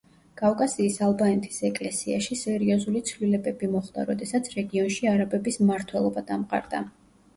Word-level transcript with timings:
კავკასიის 0.39 0.95
ალბანეთის 1.07 1.59
ეკლესიაში 1.67 2.37
სერიოზული 2.41 3.03
ცვლილებები 3.11 3.69
მოხდა 3.77 4.07
როდესაც 4.11 4.51
რეგიონში 4.59 5.11
არაბების 5.15 5.61
მმართველობა 5.67 6.25
დამყარდა. 6.33 6.83